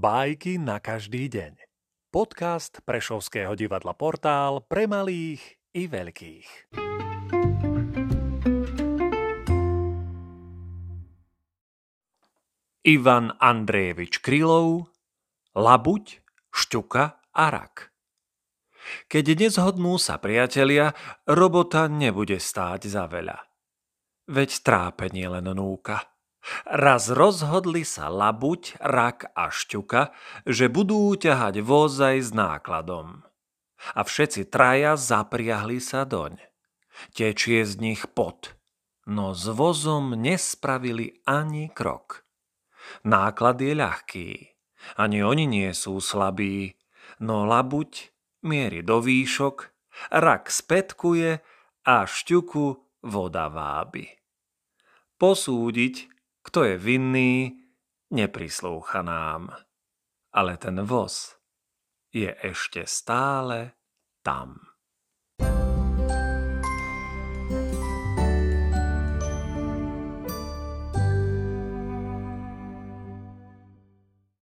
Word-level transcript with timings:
Bajky 0.00 0.56
na 0.56 0.80
každý 0.80 1.28
deň. 1.28 1.60
Podcast 2.08 2.80
Prešovského 2.88 3.52
divadla 3.52 3.92
Portál 3.92 4.64
pre 4.64 4.88
malých 4.88 5.60
i 5.76 5.84
veľkých. 5.92 6.72
Ivan 12.88 13.36
Andrejevič 13.36 14.24
Krylov 14.24 14.88
Labuť, 15.52 16.24
Šťuka 16.48 17.04
a 17.36 17.44
Rak 17.52 17.92
Keď 19.04 19.36
nezhodnú 19.36 20.00
sa 20.00 20.16
priatelia, 20.16 20.96
robota 21.28 21.92
nebude 21.92 22.40
stáť 22.40 22.88
za 22.88 23.04
veľa. 23.04 23.36
Veď 24.32 24.64
trápenie 24.64 25.28
len 25.28 25.44
núka. 25.52 26.19
Raz 26.64 27.12
rozhodli 27.12 27.84
sa 27.84 28.08
labuť, 28.08 28.80
rak 28.80 29.28
a 29.36 29.52
šťuka, 29.52 30.10
že 30.48 30.72
budú 30.72 31.12
ťahať 31.12 31.60
vozaj 31.60 32.16
s 32.24 32.30
nákladom. 32.32 33.24
A 33.96 34.00
všetci 34.04 34.48
traja 34.48 34.96
zapriahli 34.96 35.80
sa 35.80 36.08
doň. 36.08 36.40
Tečie 37.16 37.64
z 37.64 37.80
nich 37.80 38.02
pot, 38.12 38.56
no 39.08 39.32
s 39.32 39.48
vozom 39.48 40.12
nespravili 40.16 41.24
ani 41.24 41.72
krok. 41.72 42.28
Náklad 43.04 43.60
je 43.60 43.72
ľahký, 43.72 44.30
ani 45.00 45.24
oni 45.24 45.44
nie 45.48 45.70
sú 45.72 46.00
slabí, 46.00 46.76
no 47.20 47.48
labuť 47.48 48.12
mierí 48.44 48.80
do 48.84 49.00
výšok, 49.00 49.68
rak 50.12 50.48
spätkuje 50.48 51.40
a 51.84 51.96
šťuku 52.04 52.66
voda 53.04 53.48
váby. 53.48 54.08
Posúdiť, 55.20 56.19
kto 56.42 56.64
je 56.64 56.74
vinný, 56.78 57.52
neprislúcha 58.10 59.02
nám. 59.02 59.50
Ale 60.30 60.56
ten 60.56 60.78
voz 60.86 61.36
je 62.14 62.30
ešte 62.30 62.86
stále 62.86 63.74
tam. 64.22 64.69